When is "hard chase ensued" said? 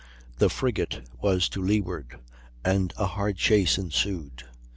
3.05-4.45